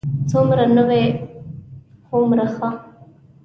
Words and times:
څومره 0.29 0.63
نوی، 0.77 1.03
هومره 2.09 2.45
ښه. 2.55 2.69